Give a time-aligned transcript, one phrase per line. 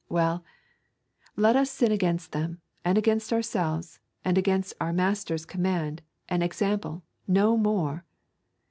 [0.09, 0.43] Well,
[1.35, 7.03] let us sin against them, and against ourselves, and against our Master's command and example
[7.27, 8.03] no more.